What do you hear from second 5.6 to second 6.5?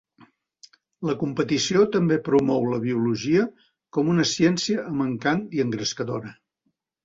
engrescadora.